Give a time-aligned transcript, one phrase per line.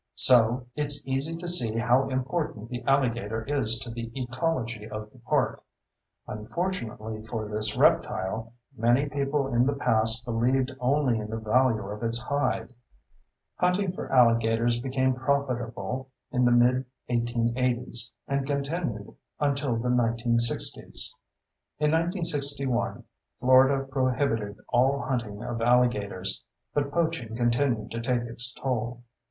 [0.15, 5.19] So, it's easy to see how important the alligator is to the ecology of the
[5.19, 5.61] park.
[6.27, 12.01] Unfortunately for this reptile, many people in the past believed only in the value of
[12.01, 12.69] its hide.
[13.57, 21.13] Hunting for alligators became profitable in the mid 1880's and continued until the 1960's.
[21.77, 23.03] In 1961
[23.39, 26.43] Florida prohibited all hunting of alligators,
[26.73, 29.03] but poaching continued to take its toll.